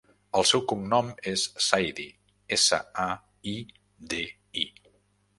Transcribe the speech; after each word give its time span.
El 0.39 0.45
seu 0.51 0.61
cognom 0.69 1.09
és 1.31 1.43
Saidi: 1.65 2.05
essa, 2.57 2.79
a, 3.03 3.05
i, 3.53 3.53
de, 4.15 4.23
i. 4.63 4.65